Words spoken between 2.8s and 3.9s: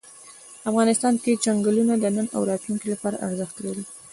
لپاره ارزښت لري.